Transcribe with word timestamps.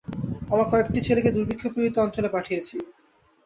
আমার 0.51 0.67
কয়েকটি 0.71 0.99
ছেলেকে 1.07 1.29
দুর্ভিক্ষ-পীড়িত 1.31 1.95
অঞ্চলে 1.97 2.29
পাঠিয়েছি। 2.29 2.75